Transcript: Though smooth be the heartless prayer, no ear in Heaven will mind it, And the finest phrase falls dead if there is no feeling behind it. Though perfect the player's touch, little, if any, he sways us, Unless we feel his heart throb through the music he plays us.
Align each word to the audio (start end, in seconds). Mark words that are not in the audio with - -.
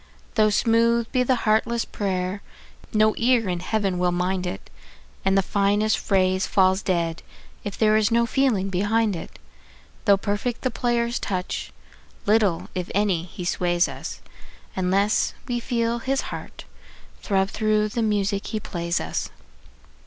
Though 0.33 0.49
smooth 0.49 1.11
be 1.11 1.21
the 1.21 1.35
heartless 1.45 1.85
prayer, 1.85 2.41
no 2.91 3.13
ear 3.19 3.47
in 3.47 3.59
Heaven 3.59 3.99
will 3.99 4.11
mind 4.11 4.47
it, 4.47 4.71
And 5.23 5.37
the 5.37 5.43
finest 5.43 5.95
phrase 5.95 6.47
falls 6.47 6.81
dead 6.81 7.21
if 7.63 7.77
there 7.77 7.95
is 7.95 8.09
no 8.09 8.25
feeling 8.25 8.69
behind 8.71 9.15
it. 9.15 9.37
Though 10.05 10.17
perfect 10.17 10.61
the 10.61 10.71
player's 10.71 11.19
touch, 11.19 11.71
little, 12.25 12.67
if 12.73 12.89
any, 12.95 13.25
he 13.25 13.45
sways 13.45 13.87
us, 13.87 14.21
Unless 14.75 15.35
we 15.47 15.59
feel 15.59 15.99
his 15.99 16.21
heart 16.33 16.65
throb 17.21 17.49
through 17.51 17.89
the 17.89 18.01
music 18.01 18.47
he 18.47 18.59
plays 18.59 18.99
us. 18.99 19.29